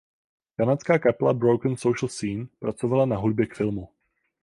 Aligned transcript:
Kanadská 0.57 0.99
kapela 0.99 1.33
Broken 1.33 1.77
Social 1.77 2.09
Scene 2.09 2.47
pracovala 2.59 3.05
na 3.05 3.17
hudbě 3.17 3.45
k 3.45 3.55
filmu. 3.55 3.89